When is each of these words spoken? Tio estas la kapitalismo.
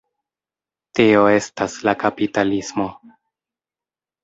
Tio 0.99 1.21
estas 1.33 1.77
la 1.89 1.95
kapitalismo. 2.05 2.91